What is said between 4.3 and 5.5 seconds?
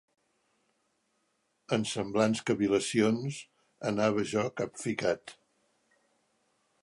jo capficat.